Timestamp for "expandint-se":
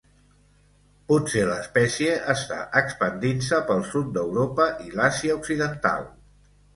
2.81-3.59